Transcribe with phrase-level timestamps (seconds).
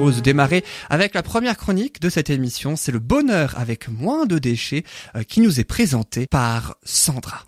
[0.00, 2.74] propose démarrer avec la première chronique de cette émission.
[2.74, 4.82] C'est le bonheur avec moins de déchets
[5.14, 7.44] euh, qui nous est présenté par Sandra.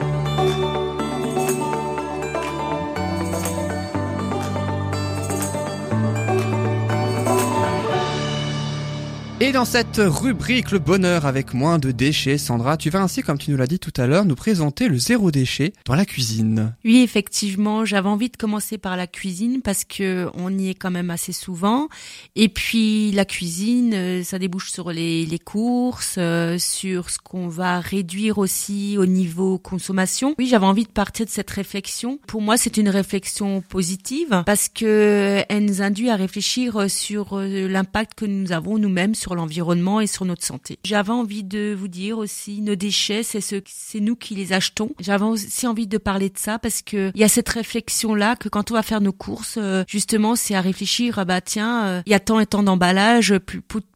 [9.43, 13.38] Et dans cette rubrique Le bonheur avec moins de déchets, Sandra, tu vas ainsi, comme
[13.38, 16.77] tu nous l'as dit tout à l'heure, nous présenter le zéro déchet dans la cuisine.
[16.84, 20.92] Oui, effectivement, j'avais envie de commencer par la cuisine parce que on y est quand
[20.92, 21.88] même assez souvent.
[22.36, 27.80] Et puis la cuisine, euh, ça débouche sur les, courses, euh, sur ce qu'on va
[27.80, 30.37] réduire aussi au niveau consommation.
[30.38, 32.20] Oui, j'avais envie de partir de cette réflexion.
[32.29, 37.66] Pour moi, c'est une réflexion positive parce que elle nous induit à réfléchir sur euh,
[37.66, 40.78] l'impact que nous avons nous-mêmes sur l'environnement et sur notre santé.
[40.84, 44.90] J'avais envie de vous dire aussi, nos déchets, c'est ce, c'est nous qui les achetons.
[45.00, 48.37] J'avais aussi envie de parler de ça parce que il y a cette réflexion là
[48.37, 51.18] que quand on va faire nos courses, euh, justement, c'est à réfléchir.
[51.18, 53.34] Ah bah tiens, euh, il y a tant et tant d'emballage,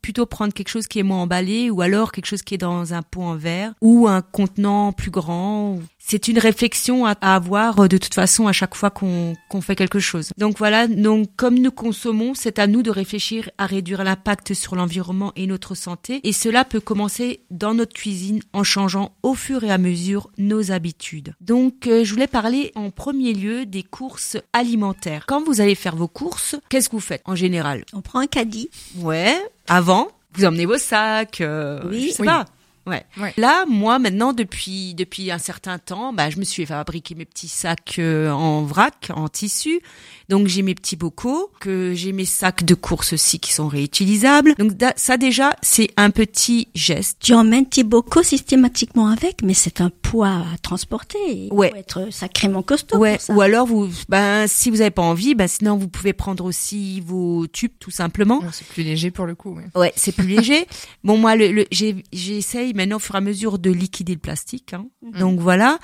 [0.07, 2.95] plutôt prendre quelque chose qui est moins emballé ou alors quelque chose qui est dans
[2.95, 7.89] un pot en verre ou un contenant plus grand c'est une réflexion à, avoir euh,
[7.89, 10.31] de toute façon à chaque fois qu'on fait quelque chose.
[10.39, 14.77] Donc voilà, donc comme nous consommons, c'est à nous de réfléchir à réduire l'impact sur
[14.77, 16.21] l'environnement et notre santé.
[16.23, 20.71] Et cela peut commencer dans notre cuisine en changeant au fur et à mesure nos
[20.71, 21.35] habitudes.
[21.41, 25.25] Donc euh, je voulais parler en premier lieu des courses alimentaires.
[25.27, 27.85] Quand vous allez faire vos courses, qu'est-ce que vous faites en général?
[27.93, 28.71] On prend un caddie.
[28.99, 29.37] Ouais.
[29.69, 31.41] Avant, vous emmenez vos sacs.
[31.41, 32.09] Euh, oui.
[32.11, 32.45] Je sais pas.
[32.87, 33.35] Ouais.
[33.37, 37.49] Là, moi, maintenant, depuis depuis un certain temps, bah, je me suis fabriqué mes petits
[37.49, 39.81] sacs euh, en vrac, en tissu.
[40.29, 44.55] Donc, j'ai mes petits bocaux, que j'ai mes sacs de course aussi qui sont réutilisables.
[44.59, 47.19] Donc, ça déjà, c'est un petit geste.
[47.21, 51.19] Tu emmènes tes bocaux systématiquement avec, mais c'est un poids à transporter.
[51.29, 51.71] Il ouais.
[51.71, 52.99] Faut être sacrément costaud.
[52.99, 53.19] Ouais.
[53.29, 57.01] Ou alors, vous, ben, si vous n'avez pas envie, ben, sinon vous pouvez prendre aussi
[57.01, 58.43] vos tubes, tout simplement.
[58.53, 59.55] C'est plus léger pour le coup.
[59.55, 60.67] Ouais, ouais c'est plus léger.
[61.05, 61.67] Bon, moi, le, le
[62.13, 64.73] j'essaye maintenant au fur et à mesure de liquider le plastique.
[64.73, 64.87] Hein.
[65.03, 65.19] Mhm.
[65.19, 65.79] Donc voilà.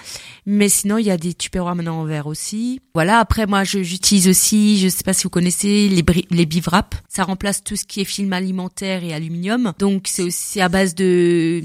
[0.47, 2.81] Mais sinon, il y a des tupperwares maintenant en verre aussi.
[2.95, 3.19] Voilà.
[3.19, 6.99] Après, moi, j'utilise aussi, je sais pas si vous connaissez, les, les bivraps.
[7.09, 9.73] Ça remplace tout ce qui est film alimentaire et aluminium.
[9.79, 11.63] Donc c'est aussi à base de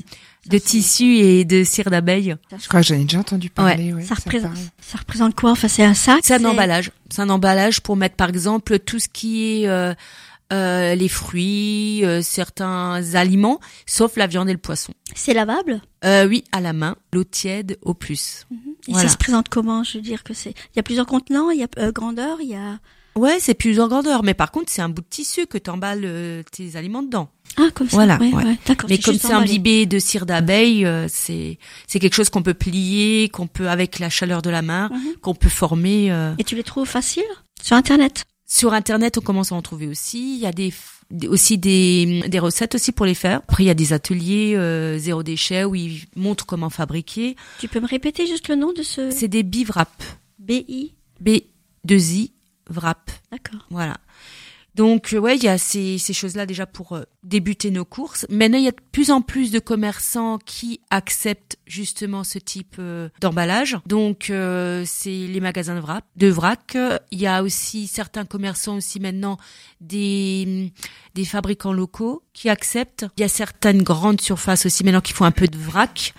[0.47, 2.35] de tissu et de cire d'abeille.
[2.57, 3.93] Je crois que j'en ai déjà entendu parler.
[4.03, 6.19] ça, représente, ça représente quoi Enfin, c'est un sac.
[6.23, 6.91] C'est un emballage.
[7.09, 9.93] C'est un emballage pour mettre, par exemple, tout ce qui est euh,
[10.53, 14.93] euh, les fruits, euh, certains aliments, sauf la viande et le poisson.
[15.13, 15.81] C'est lavable?
[16.05, 18.45] Euh, Oui, à la main, l'eau tiède au plus.
[18.51, 18.59] Mhm.
[18.89, 19.83] Et ça se présente comment?
[19.83, 22.37] Je veux dire que c'est, il y a plusieurs contenants, il y a euh, grandeur,
[22.41, 22.79] il y a.
[23.15, 26.43] Ouais, c'est plusieurs grandeurs, mais par contre, c'est un bout de tissu que t'emballes euh,
[26.51, 27.29] tes aliments dedans.
[27.57, 27.97] Ah, comme ça.
[27.97, 28.57] Voilà, ouais, ouais.
[28.67, 28.87] d'accord.
[28.89, 33.47] Mais comme c'est imbibé de cire d'abeille, c'est c'est quelque chose qu'on peut plier, qu'on
[33.47, 35.15] peut avec la chaleur de la main, mhm.
[35.21, 36.15] qu'on peut former.
[36.37, 37.23] Et tu les trouves faciles?
[37.61, 38.25] Sur Internet?
[38.47, 40.35] Sur Internet, on commence à en trouver aussi.
[40.35, 40.73] Il y a des
[41.27, 43.37] aussi des, des recettes aussi pour les faire.
[43.37, 47.35] Après, il y a des ateliers euh, zéro déchet où ils montrent comment fabriquer.
[47.59, 49.91] Tu peux me répéter juste le nom de ce C'est des bivrap.
[50.39, 51.29] B I B
[51.83, 52.31] 2 I
[52.69, 53.11] wrap.
[53.31, 53.65] D'accord.
[53.69, 53.97] Voilà.
[54.77, 58.27] Donc euh, ouais, il y a ces, ces choses-là déjà pour euh, débuter nos courses.
[58.29, 62.75] Maintenant, il y a de plus en plus de commerçants qui acceptent justement ce type
[62.77, 63.77] euh, d'emballage.
[63.87, 64.31] Donc
[64.85, 66.05] c'est les magasins de vrac.
[66.15, 66.77] De vrac.
[67.11, 69.37] Il y a aussi certains commerçants aussi maintenant
[69.81, 70.71] des
[71.15, 73.07] des fabricants locaux qui acceptent.
[73.17, 76.13] Il y a certaines grandes surfaces aussi maintenant qui font un peu de vrac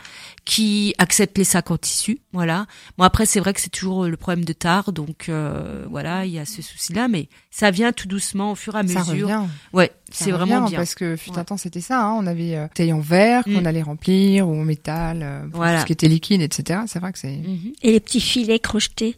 [0.48, 2.20] qui acceptent les sacs en tissu.
[2.32, 2.66] Voilà.
[2.96, 6.32] Bon après c'est vrai que c'est toujours le problème de tard, donc euh, voilà il
[6.32, 9.04] y a ce souci-là, mais ça vient tout doucement au fur et à mesure.
[9.04, 9.42] Ça revient.
[9.74, 10.78] Ouais, c'est vraiment bien.
[10.78, 13.60] Parce que fut un temps c'était ça, hein, on avait euh, taille en verre qu'on
[13.60, 13.66] mm.
[13.66, 15.82] allait remplir ou en métal, euh, voilà.
[15.82, 16.80] ce qui était liquide, etc.
[16.86, 17.28] C'est vrai que c'est.
[17.28, 17.74] Mm-hmm.
[17.82, 19.16] Et les petits filets crochetés,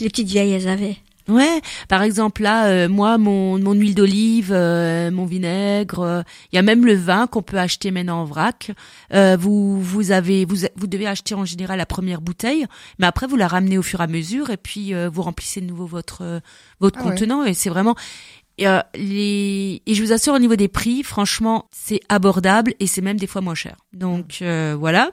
[0.00, 0.96] les petites vieilles elles avaient.
[1.28, 6.56] Ouais, par exemple là, euh, moi mon, mon huile d'olive, euh, mon vinaigre, euh, il
[6.56, 8.70] y a même le vin qu'on peut acheter maintenant en vrac.
[9.38, 12.66] vous vous avez vous vous devez acheter en général la première bouteille,
[12.98, 15.66] mais après vous la ramenez au fur et à mesure et puis vous remplissez de
[15.66, 16.40] nouveau votre
[16.80, 17.94] votre ah contenant et c'est vraiment
[18.58, 23.18] les et je vous assure au niveau des prix, franchement c'est abordable et c'est même
[23.18, 23.76] des fois moins cher.
[23.92, 24.42] Donc
[24.78, 25.10] voilà.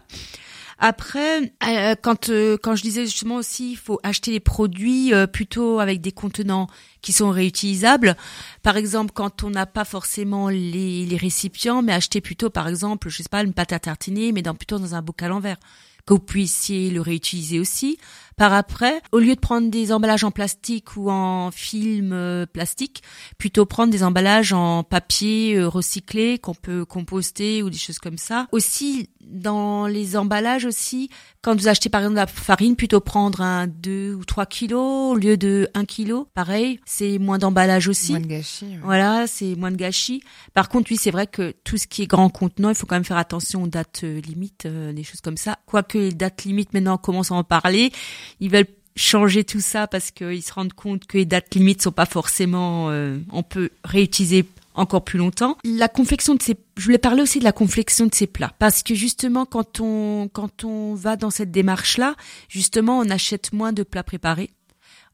[0.78, 5.26] Après, euh, quand euh, quand je disais justement aussi, il faut acheter les produits euh,
[5.26, 6.68] plutôt avec des contenants
[7.02, 8.18] qui sont réutilisables.
[8.62, 13.10] Par exemple, quand on n'a pas forcément les, les récipients, mais acheter plutôt, par exemple,
[13.10, 15.60] je sais pas, une pâte à tartiner, mais dans plutôt dans un bocal en verre
[16.06, 17.98] que vous puissiez le réutiliser aussi
[18.38, 23.02] par après, au lieu de prendre des emballages en plastique ou en film euh, plastique,
[23.38, 28.18] plutôt prendre des emballages en papier euh, recyclé qu'on peut composter ou des choses comme
[28.18, 28.48] ça.
[28.52, 31.10] Aussi, dans les emballages aussi,
[31.42, 35.14] quand vous achetez par exemple de la farine, plutôt prendre un 2 ou 3 kilos
[35.14, 36.28] au lieu de 1 kilo.
[36.34, 38.12] Pareil, c'est moins d'emballage aussi.
[38.12, 38.78] Moins de gâchis.
[38.84, 40.22] Voilà, c'est moins de gâchis.
[40.54, 42.96] Par contre, oui, c'est vrai que tout ce qui est grand contenant, il faut quand
[42.96, 45.58] même faire attention aux dates euh, limites, des choses comme ça.
[45.66, 47.92] Quoique les dates limites, maintenant, on commence à en parler
[48.40, 51.92] ils veulent changer tout ça parce qu'ils se rendent compte que les dates limites sont
[51.92, 55.58] pas forcément, euh, on peut réutiliser encore plus longtemps.
[55.64, 58.84] La confection de ces, je voulais parler aussi de la confection de ces plats parce
[58.84, 62.16] que justement quand on quand on va dans cette démarche là,
[62.50, 64.52] justement on achète moins de plats préparés.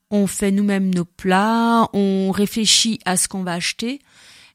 [0.10, 4.02] On fait nous-mêmes nos plats, on réfléchit à ce qu'on va acheter.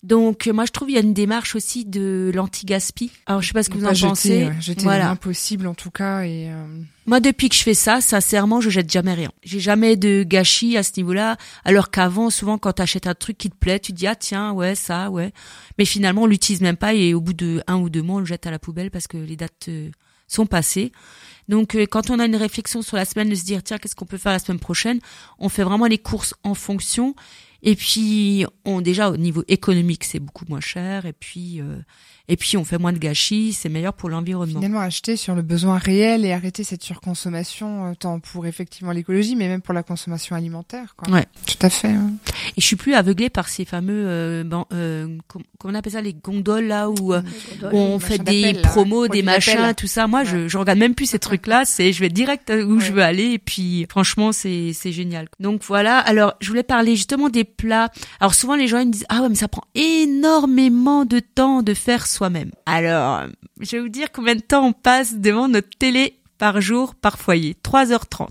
[0.06, 3.10] Donc moi je trouve il y a une démarche aussi de l'anti-gaspi.
[3.26, 4.44] Alors je sais pas ce que vous en pensez.
[4.44, 5.10] Ouais, jeter voilà.
[5.10, 6.64] impossible en tout cas et euh,
[7.06, 9.32] moi depuis que je fais ça, sincèrement, je jette jamais rien.
[9.42, 13.36] J'ai jamais de gâchis à ce niveau-là alors qu'avant souvent quand tu achètes un truc
[13.36, 15.32] qui te plaît, tu dis ah tiens, ouais, ça, ouais.
[15.76, 18.20] Mais finalement, on l'utilise même pas et au bout de un ou deux mois, on
[18.20, 19.90] le jette à la poubelle parce que les dates euh,
[20.28, 20.92] sont passées.
[21.48, 23.96] Donc euh, quand on a une réflexion sur la semaine de se dire tiens, qu'est-ce
[23.96, 25.00] qu'on peut faire la semaine prochaine,
[25.40, 27.14] on fait vraiment les courses en fonction
[27.62, 31.06] et puis, on déjà au niveau économique, c'est beaucoup moins cher.
[31.06, 31.78] Et puis, euh,
[32.28, 34.60] et puis on fait moins de gâchis, c'est meilleur pour l'environnement.
[34.60, 39.36] Finalement, acheter sur le besoin réel et arrêter cette surconsommation, euh, tant pour effectivement l'écologie,
[39.36, 40.94] mais même pour la consommation alimentaire.
[40.96, 41.12] Quoi.
[41.12, 41.90] Ouais, tout à fait.
[41.90, 46.14] Et je suis plus aveuglée par ces fameux, euh, euh comment on appelle ça, les
[46.14, 47.22] gondoles là où, euh,
[47.62, 50.06] on fait des promos, des machins, tout ça.
[50.06, 51.64] Moi, je, je regarde même plus ces trucs-là.
[51.64, 53.32] C'est, je vais direct où je veux aller.
[53.32, 55.28] Et puis, franchement, c'est, c'est génial.
[55.40, 55.98] Donc voilà.
[55.98, 57.90] Alors, je voulais parler justement des plats.
[58.20, 61.62] Alors souvent, les gens ils me disent, ah ouais, mais ça prend énormément de temps
[61.62, 62.50] de faire soi-même.
[62.66, 63.22] Alors,
[63.60, 67.18] je vais vous dire combien de temps on passe devant notre télé par jour, par
[67.18, 67.56] foyer.
[67.64, 68.28] 3h30.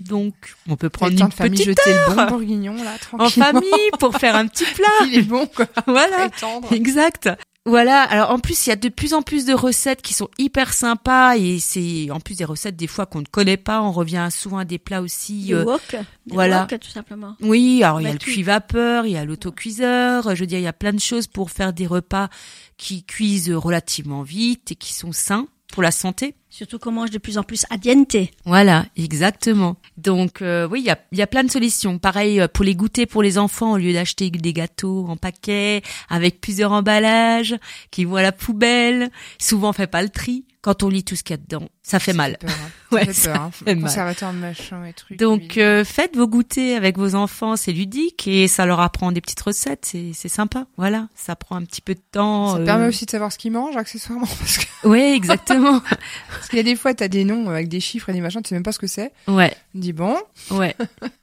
[0.00, 0.34] Donc,
[0.68, 2.10] on peut prendre une famille petite jeter heure.
[2.10, 4.86] le bon bourguignon là, en famille pour faire un petit plat.
[5.06, 5.66] Il est bon quoi.
[5.86, 6.28] Voilà.
[6.72, 7.30] Exact.
[7.66, 8.02] Voilà.
[8.02, 10.72] Alors en plus, il y a de plus en plus de recettes qui sont hyper
[10.72, 13.80] sympas et c'est en plus des recettes des fois qu'on ne connaît pas.
[13.82, 15.54] On revient souvent à des plats aussi.
[15.54, 15.96] Euh, wok,
[16.26, 16.62] voilà.
[16.70, 17.36] Wok, tout simplement.
[17.40, 17.82] Oui.
[17.82, 20.34] Alors il y a le cuit vapeur, il y a l'autocuiseur.
[20.34, 22.28] Je veux dire, il y a plein de choses pour faire des repas
[22.76, 26.36] qui cuisent relativement vite et qui sont sains pour la santé.
[26.50, 28.14] Surtout qu'on mange de plus en plus à diente.
[28.44, 29.74] Voilà, exactement.
[29.96, 31.98] Donc euh, oui, il y a, y a plein de solutions.
[31.98, 35.82] Pareil euh, pour les goûter pour les enfants, au lieu d'acheter des gâteaux en paquet
[36.08, 37.56] avec plusieurs emballages
[37.90, 39.10] qui vont à la poubelle.
[39.40, 41.68] Souvent, on fait pas le tri quand on lit tout ce qu'il y a dedans.
[41.82, 42.38] Ça fait mal.
[42.38, 42.70] Peur, hein.
[42.96, 43.50] ouais, ça peur, hein.
[43.52, 45.18] fait Conservateur machin et trucs.
[45.18, 49.20] Donc euh, faites vos goûters avec vos enfants, c'est ludique et ça leur apprend des
[49.20, 50.64] petites recettes, c'est c'est sympa.
[50.78, 52.56] Voilà, ça prend un petit peu de temps.
[52.56, 54.64] Ça permet aussi de savoir ce qu'ils mangent accessoirement parce que.
[54.84, 55.80] Oui, exactement.
[56.30, 58.40] parce qu'il y a des fois t'as des noms avec des chiffres et des machins,
[58.40, 59.12] tu sais même pas ce que c'est.
[59.28, 59.54] Ouais.
[59.74, 60.16] Dis bon.
[60.50, 60.74] Ouais.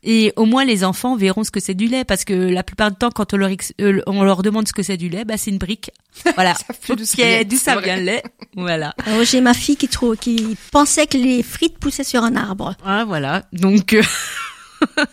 [0.03, 2.91] et au moins les enfants verront ce que c'est du lait parce que la plupart
[2.91, 3.49] du temps quand on leur
[3.81, 5.89] euh, on leur demande ce que c'est du lait, bah c'est une brique.
[6.35, 6.53] Voilà.
[6.89, 8.23] ok, d'où ça vient le lait.
[8.55, 8.93] Voilà.
[9.05, 12.75] Alors, j'ai ma fille qui trouve, qui pensait que les frites poussaient sur un arbre.
[12.83, 13.43] Ah, voilà.
[13.53, 14.03] Donc, euh,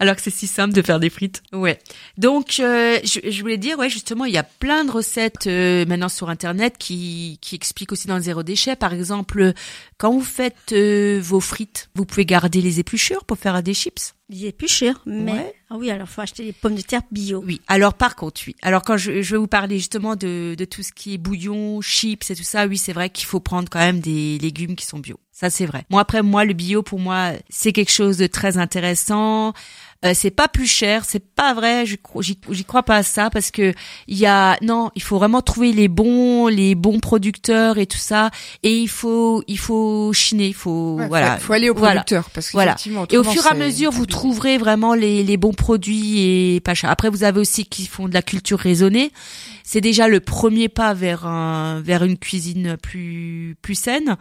[0.00, 1.42] alors que c'est si simple de faire des frites.
[1.54, 1.78] Ouais.
[2.18, 6.10] Donc, euh, je, voulais dire, ouais, justement, il y a plein de recettes euh, maintenant
[6.10, 8.76] sur Internet qui, qui expliquent aussi dans le zéro déchet.
[8.76, 9.54] Par exemple,
[9.96, 14.12] quand vous faites vos frites, vous pouvez garder les épluchures pour faire des chips.
[14.30, 17.42] Les épluchures, mais ah oui, alors faut acheter des pommes de terre bio.
[17.46, 18.54] Oui, alors par contre, oui.
[18.60, 21.80] Alors quand je, je vais vous parler justement de, de tout ce qui est bouillon,
[21.80, 24.84] chips et tout ça, oui, c'est vrai qu'il faut prendre quand même des légumes qui
[24.84, 25.18] sont bio.
[25.38, 25.84] Ça, c'est vrai.
[25.88, 29.52] Moi, après, moi, le bio, pour moi, c'est quelque chose de très intéressant.
[30.04, 31.84] Euh, c'est pas plus cher, c'est pas vrai.
[31.84, 33.72] J'y crois pas à ça parce que
[34.06, 37.98] il y a non, il faut vraiment trouver les bons, les bons producteurs et tout
[37.98, 38.30] ça.
[38.62, 41.36] Et il faut, il faut chiner, il faut voilà.
[41.38, 42.76] Faut, faut aller au producteur parce que voilà.
[43.10, 46.20] Et au fur et à mesure, vous trouverez vraiment les, les bons produits
[46.54, 46.90] et pas cher.
[46.90, 49.10] Après, vous avez aussi qui font de la culture raisonnée
[49.70, 54.16] c'est déjà le premier pas vers un vers une cuisine plus plus saine.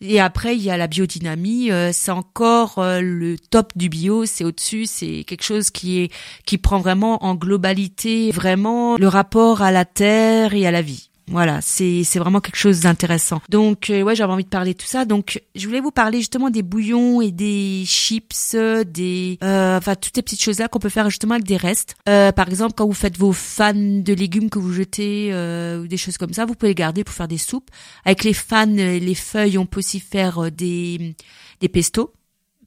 [0.00, 4.26] Et après il y a la biodynamie, euh, c'est encore euh, le top du bio,
[4.26, 6.12] c'est au-dessus, c'est quelque chose qui est
[6.46, 11.07] qui prend vraiment en globalité vraiment le rapport à la terre et à la vie.
[11.30, 13.40] Voilà, c'est c'est vraiment quelque chose d'intéressant.
[13.48, 15.04] Donc euh, ouais, j'avais envie de parler de tout ça.
[15.04, 18.56] Donc je voulais vous parler justement des bouillons et des chips,
[18.86, 21.96] des euh, enfin toutes ces petites choses là qu'on peut faire justement avec des restes.
[22.08, 25.32] Euh, par exemple, quand vous faites vos fans de légumes que vous jetez
[25.78, 27.70] ou des choses comme ça, vous pouvez les garder pour faire des soupes.
[28.04, 31.14] Avec les fans, les feuilles, on peut aussi faire des
[31.60, 32.12] des pestos.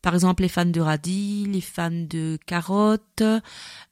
[0.01, 3.21] Par exemple, les fans de radis, les fans de carottes,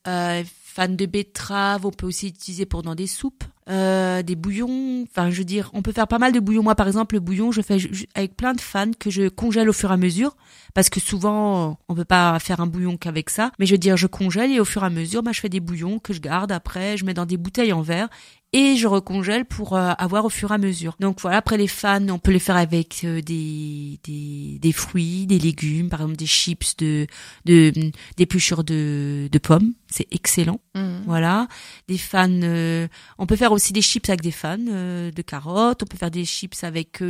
[0.07, 3.43] euh, fans de betteraves, on peut aussi utiliser pour dans des soupes.
[3.69, 5.03] euh, des bouillons.
[5.03, 6.63] Enfin, je veux dire, on peut faire pas mal de bouillons.
[6.63, 7.77] Moi, par exemple, le bouillon, je fais
[8.15, 10.35] avec plein de fans que je congèle au fur et à mesure,
[10.73, 13.51] parce que souvent, on peut pas faire un bouillon qu'avec ça.
[13.59, 15.49] Mais je veux dire, je congèle et au fur et à mesure, bah, je fais
[15.49, 16.51] des bouillons que je garde.
[16.51, 18.09] Après, je mets dans des bouteilles en verre
[18.51, 20.95] et je recongèle pour euh, avoir au fur et à mesure.
[20.99, 25.27] Donc voilà, après les fans, on peut les faire avec euh, des, des, des fruits,
[25.27, 27.05] des légumes, par exemple des chips de,
[27.45, 27.71] de
[28.17, 30.59] d'épluchures de, de pommes, c'est excellent.
[30.75, 31.01] Mmh.
[31.05, 31.47] Voilà,
[31.87, 32.87] des fans, euh,
[33.17, 36.25] on peut faire aussi des chips avec des fans de carottes, on peut faire des
[36.25, 37.03] chips avec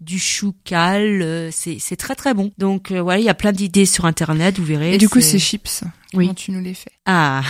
[0.00, 2.52] du chou cal, c'est c'est très très bon.
[2.58, 4.94] Donc voilà, il y a plein d'idées sur internet, vous verrez.
[4.94, 5.82] Et du coup, ces chips,
[6.16, 6.34] oui.
[6.34, 6.90] tu nous les fais?
[7.04, 7.42] Ah,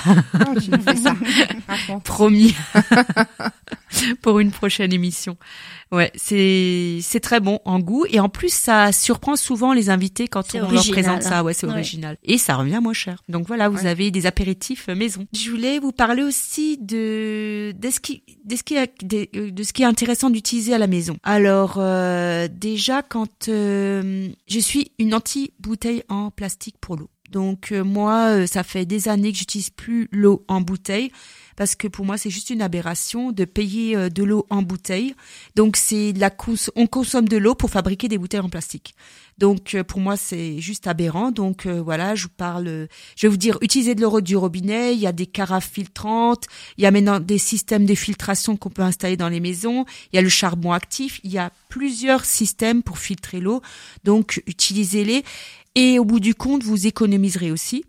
[0.63, 1.17] tu nous fais ça
[2.05, 2.55] Promis.
[4.23, 5.37] pour une prochaine émission.
[5.93, 10.27] Ouais, c'est c'est très bon en goût et en plus ça surprend souvent les invités
[10.27, 11.45] quand on leur présente ça.
[11.45, 13.23] Ouais, c'est original et ça revient moins cher.
[13.29, 15.27] Donc voilà, vous avez des apéritifs maison.
[15.33, 19.73] Je voulais vous parler aussi de de ce qui de ce qui est, de, ce
[19.73, 21.19] qui est intéressant d'utiliser à la maison.
[21.23, 27.09] Alors euh, déjà quand euh, je suis une anti bouteille en plastique pour l'eau.
[27.31, 31.11] Donc euh, moi, ça fait des années que j'utilise plus l'eau en bouteille
[31.57, 35.15] parce que pour moi c'est juste une aberration de payer euh, de l'eau en bouteille.
[35.57, 36.31] Donc c'est la
[36.77, 38.95] on consomme de l'eau pour fabriquer des bouteilles en plastique.
[39.39, 41.31] Donc euh, pour moi c'est juste aberrant.
[41.31, 44.95] Donc euh, voilà, je vous parle, je vais vous dire utiliser de l'eau du robinet.
[44.95, 46.45] Il y a des carafes filtrantes,
[46.77, 49.87] il y a maintenant des systèmes de filtration qu'on peut installer dans les maisons.
[50.13, 51.21] Il y a le charbon actif.
[51.25, 53.63] Il y a plusieurs systèmes pour filtrer l'eau.
[54.05, 55.25] Donc utilisez-les.
[55.77, 57.85] Et au bout du compte, vous économiserez aussi.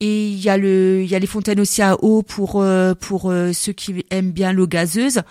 [0.00, 2.92] Et il y a le, il y a les fontaines aussi à eau pour euh,
[2.94, 5.22] pour euh, ceux qui aiment bien l'eau gazeuse.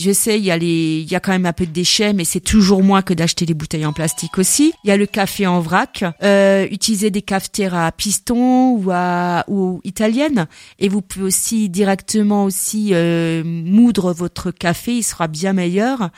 [0.00, 2.14] Je sais, il y a les, il y a quand même un peu de déchets,
[2.14, 4.72] mais c'est toujours moins que d'acheter des bouteilles en plastique aussi.
[4.84, 6.04] Il y a le café en vrac.
[6.22, 10.46] Euh, utilisez des cafetières à piston ou à ou italiennes,
[10.78, 16.08] et vous pouvez aussi directement aussi euh, moudre votre café, il sera bien meilleur.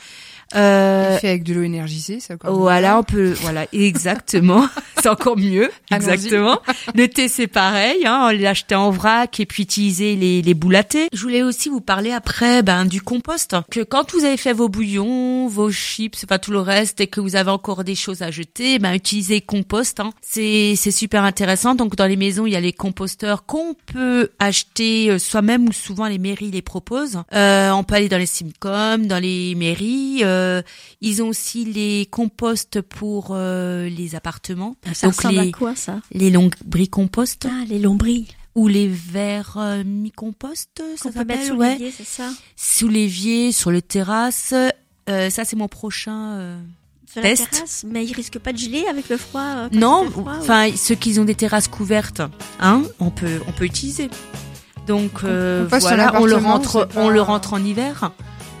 [0.55, 2.35] Euh, fait avec de l'eau énergisée, ça.
[2.43, 4.67] Voilà, on peut, voilà, exactement.
[5.03, 6.59] c'est encore mieux, exactement.
[6.95, 10.83] Le thé, c'est pareil, hein, l'acheter en vrac et puis utiliser les, les boules à
[10.85, 11.07] thé.
[11.11, 13.57] Je voulais aussi vous parler après, ben, du compost.
[13.69, 17.19] Que quand vous avez fait vos bouillons, vos chips, pas tout le reste, et que
[17.19, 19.99] vous avez encore des choses à jeter, ben, utilisez compost.
[19.99, 20.11] Hein.
[20.21, 21.75] C'est, super intéressant.
[21.75, 25.73] Donc, dans les maisons, il y a les composteurs qu'on peut acheter euh, soi-même ou
[25.73, 27.23] souvent les mairies les proposent.
[27.33, 30.19] Euh, on peut aller dans les simcom, dans les mairies.
[30.23, 30.61] Euh,
[31.01, 34.77] ils ont aussi les composts pour euh, les appartements.
[34.93, 36.01] Ah, ça Donc les, à quoi ça?
[36.11, 37.47] Les lombris compost.
[37.49, 38.27] Ah, les lombris.
[38.55, 41.71] Ou les verres euh, mi-compost, ça s'appelle sous ouais.
[41.71, 42.29] l'évier, c'est ça?
[42.55, 44.53] Sous l'évier, sur le terrasse.
[45.07, 46.59] ça, c'est mon prochain
[47.13, 47.49] test.
[47.49, 49.69] terrasse, mais il risque pas de geler avec le froid.
[49.71, 52.21] non, enfin ceux qui ont des terrasses couvertes,
[52.59, 54.09] hein, on peut on peut utiliser.
[54.85, 58.11] Donc voilà, on le rentre on le rentre en hiver.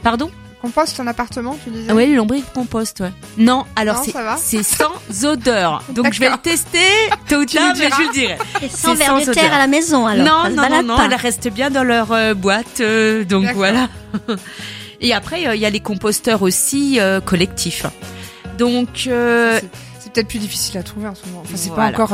[0.01, 0.31] Pardon?
[0.63, 3.11] Compost en appartement, tu disais Oui, lombriques compost, ouais.
[3.37, 4.01] Non, alors
[4.37, 5.83] c'est sans odeur.
[5.89, 6.79] Donc je vais le tester
[7.27, 8.37] tôt ou tard, mais je le dirai.
[8.61, 10.25] Et sans verre de terre à la maison, alors.
[10.25, 13.89] Non, non, non, non, elle reste bien dans leur euh, boîte, euh, donc voilà.
[15.01, 17.85] Et après, euh, il y a les composteurs aussi collectifs.
[18.57, 21.41] Donc c'est peut-être plus difficile à trouver en ce moment.
[21.41, 22.13] Enfin, c'est pas encore.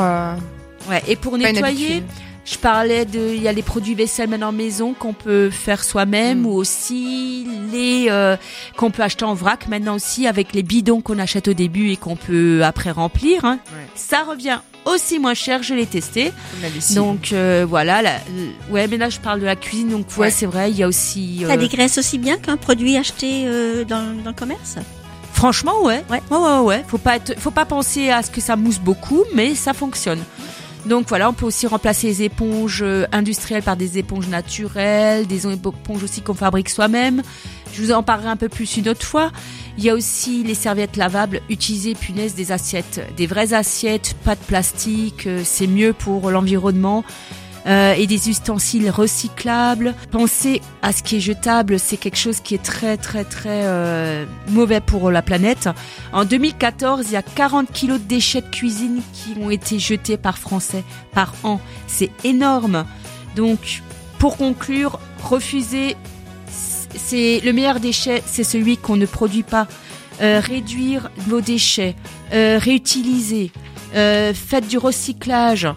[0.89, 2.03] Ouais, et pour nettoyer.
[2.50, 6.41] Je parlais de, il y a les produits vaisselle maintenant maison qu'on peut faire soi-même
[6.41, 6.46] mm.
[6.48, 8.38] ou aussi les euh,
[8.75, 11.96] qu'on peut acheter en vrac maintenant aussi avec les bidons qu'on achète au début et
[11.96, 13.46] qu'on peut après remplir.
[13.46, 13.60] Hein.
[13.94, 16.32] Ça revient aussi moins cher, je l'ai testé.
[16.96, 18.13] Donc euh, voilà, la,
[18.72, 20.88] ouais, mais là je parle de la cuisine, donc ouais, c'est vrai, il y a
[20.88, 21.44] aussi.
[21.46, 23.46] Ça euh, dégraisse aussi bien qu'un produit acheté
[23.88, 24.77] dans, dans le commerce?
[25.34, 26.03] Franchement, ouais.
[26.10, 26.86] Ouais, ouais, ouais, ouais.
[26.88, 30.20] Faut pas être, faut pas penser à ce que ça mousse beaucoup, mais ça fonctionne.
[30.89, 35.46] Donc voilà, on peut aussi remplacer les éponges euh, industrielles par des éponges naturelles, des
[35.46, 37.22] éponges aussi qu'on fabrique soi-même.
[37.72, 39.31] Je vous en parlerai un peu plus une autre fois.
[39.77, 41.41] Il y a aussi les serviettes lavables.
[41.48, 45.27] Utilisez, punaise, des assiettes, des vraies assiettes, pas de plastique.
[45.27, 47.05] Euh, c'est mieux pour l'environnement.
[47.70, 49.94] Euh, et des ustensiles recyclables.
[50.10, 54.26] Pensez à ce qui est jetable, c'est quelque chose qui est très très très euh,
[54.48, 55.70] mauvais pour la planète.
[56.12, 60.18] En 2014, il y a 40 kilos de déchets de cuisine qui ont été jetés
[60.18, 60.84] par Français
[61.14, 61.62] par an.
[61.86, 62.86] C'est énorme.
[63.36, 63.84] Donc,
[64.18, 65.96] pour conclure, refusez.
[66.48, 69.68] C'est le meilleur déchet, c'est celui qu'on ne produit pas.
[70.22, 71.96] Euh, réduire vos déchets,
[72.32, 73.52] réutiliser,
[73.94, 75.68] faites du recyclage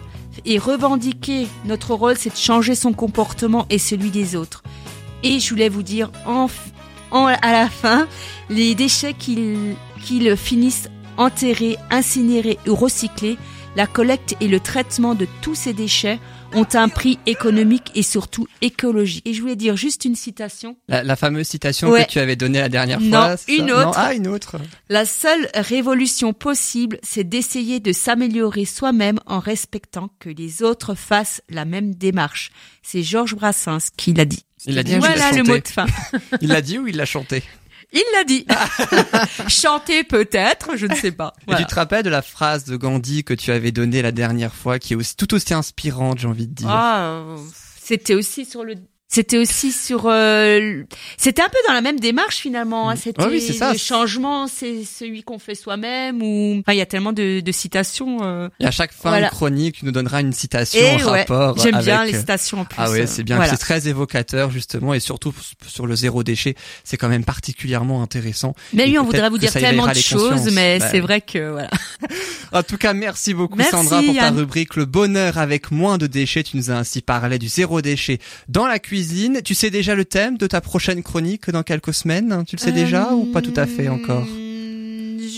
[0.45, 4.63] et revendiquer notre rôle, c'est de changer son comportement et celui des autres.
[5.23, 6.47] Et je voulais vous dire, en,
[7.11, 8.07] à la fin,
[8.49, 13.37] les déchets qu'ils finissent enterrés, incinérés ou recyclés,
[13.75, 16.19] la collecte et le traitement de tous ces déchets
[16.55, 19.27] ont un prix économique et surtout écologique.
[19.27, 20.77] Et je voulais dire juste une citation.
[20.87, 23.29] La, fameuse citation que tu avais donnée la dernière fois.
[23.29, 23.93] Non, une autre.
[23.95, 24.57] ah, une autre.
[24.89, 31.41] La seule révolution possible, c'est d'essayer de s'améliorer soi-même en respectant que les autres fassent
[31.49, 32.51] la même démarche.
[32.81, 34.45] C'est Georges Brassens qui l'a dit.
[34.65, 34.95] Il l'a dit.
[34.97, 35.85] Voilà le mot de fin.
[36.41, 37.43] il l'a dit ou il l'a chanté?
[37.93, 38.45] Il l'a dit.
[39.47, 41.33] Chanter peut-être, je ne sais pas.
[41.47, 44.53] Et tu te rappelles de la phrase de Gandhi que tu avais donnée la dernière
[44.53, 46.69] fois, qui est aussi tout aussi inspirante, j'ai envie de dire.
[46.69, 47.23] Ah,
[47.81, 48.75] c'était aussi sur le
[49.13, 50.81] c'était aussi sur euh,
[51.17, 52.95] c'était un peu dans la même démarche finalement hein.
[52.95, 57.13] c'était oui, le changement c'est celui qu'on fait soi-même ou enfin, il y a tellement
[57.13, 58.49] de, de citations euh...
[58.59, 62.05] et à chaque fin de chronique tu nous donneras une citation en rapport j'aime bien
[62.05, 63.39] les euh, citations en plus ah ouais c'est bien.
[63.45, 65.31] c'est très évocateur justement et surtout
[65.67, 68.55] sur le zéro déchet c'est quand même particulièrement intéressant.
[68.73, 71.69] Mais oui on voudrait vous dire tellement de choses mais c'est vrai que voilà.
[72.51, 76.43] En tout cas merci beaucoup Sandra pour ta rubrique le bonheur avec moins de déchets.
[76.43, 79.02] Tu nous as ainsi parlé du zéro déchet dans la cuisine
[79.43, 82.71] tu sais déjà le thème de ta prochaine chronique dans quelques semaines Tu le sais
[82.71, 84.27] déjà ou pas tout à fait encore?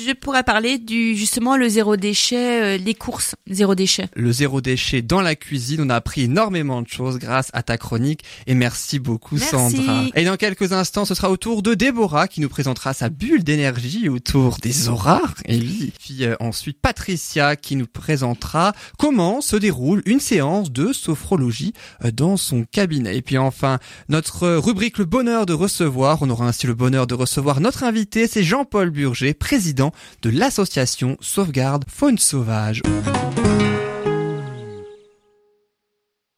[0.06, 4.08] Je pourrais parler du justement le zéro déchet, euh, les courses zéro déchet.
[4.16, 7.78] Le zéro déchet dans la cuisine, on a appris énormément de choses grâce à ta
[7.78, 10.06] chronique et merci beaucoup Sandra.
[10.16, 13.44] Et dans quelques instants, ce sera au tour de Déborah qui nous présentera sa bulle
[13.44, 15.22] d'énergie autour des auras.
[15.46, 21.74] Et puis euh, ensuite Patricia qui nous présentera comment se déroule une séance de sophrologie
[22.04, 23.18] euh, dans son cabinet.
[23.18, 27.16] Et puis enfin, notre rubrique le bonheur de recevoir, on aura ainsi le bonheur de
[27.16, 32.82] recevoir notre invité, c'est Jean-Paul Burger, président de l'association Sauvegarde Faune Sauvage.